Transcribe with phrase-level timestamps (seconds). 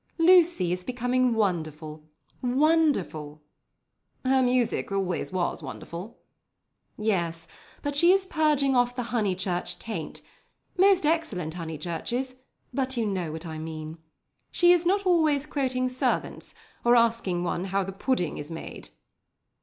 [0.17, 3.39] "Lucy is becoming wonderful—wonderful."
[4.25, 6.17] "Her music always was wonderful."
[6.97, 7.47] "Yes,
[7.83, 10.23] but she is purging off the Honeychurch taint,
[10.75, 12.37] most excellent Honeychurches,
[12.73, 13.99] but you know what I mean.
[14.49, 18.89] She is not always quoting servants, or asking one how the pudding is made."